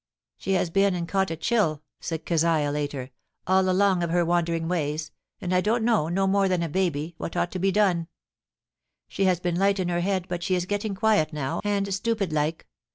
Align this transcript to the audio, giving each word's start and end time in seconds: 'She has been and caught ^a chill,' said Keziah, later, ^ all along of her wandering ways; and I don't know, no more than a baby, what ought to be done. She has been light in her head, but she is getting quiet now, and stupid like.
'She 0.39 0.53
has 0.53 0.71
been 0.71 0.95
and 0.95 1.07
caught 1.07 1.27
^a 1.27 1.39
chill,' 1.39 1.83
said 1.99 2.25
Keziah, 2.25 2.71
later, 2.71 3.03
^ 3.05 3.09
all 3.45 3.69
along 3.69 4.01
of 4.01 4.09
her 4.09 4.25
wandering 4.25 4.67
ways; 4.67 5.11
and 5.39 5.53
I 5.53 5.61
don't 5.61 5.83
know, 5.83 6.09
no 6.09 6.25
more 6.25 6.47
than 6.47 6.63
a 6.63 6.69
baby, 6.69 7.13
what 7.19 7.37
ought 7.37 7.51
to 7.51 7.59
be 7.59 7.71
done. 7.71 8.07
She 9.07 9.25
has 9.25 9.39
been 9.39 9.59
light 9.59 9.77
in 9.79 9.89
her 9.89 10.01
head, 10.01 10.25
but 10.27 10.41
she 10.41 10.55
is 10.55 10.65
getting 10.65 10.95
quiet 10.95 11.31
now, 11.33 11.61
and 11.63 11.93
stupid 11.93 12.33
like. 12.33 12.65